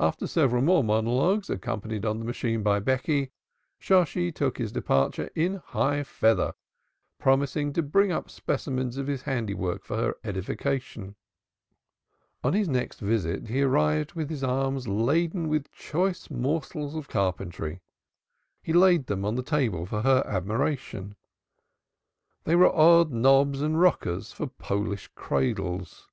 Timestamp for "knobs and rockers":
23.12-24.32